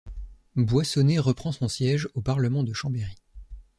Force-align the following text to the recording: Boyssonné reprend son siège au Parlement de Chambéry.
Boyssonné 0.55 1.19
reprend 1.19 1.51
son 1.51 1.67
siège 1.67 2.09
au 2.15 2.21
Parlement 2.23 2.63
de 2.63 2.73
Chambéry. 2.73 3.13